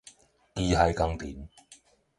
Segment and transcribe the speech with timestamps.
[0.55, 1.47] 機械工程